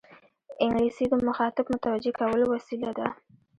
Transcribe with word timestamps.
انګلیسي 0.63 1.05
د 1.09 1.13
مخاطب 1.27 1.65
متوجه 1.73 2.11
کولو 2.19 2.45
وسیله 2.53 2.91
ده 2.97 3.07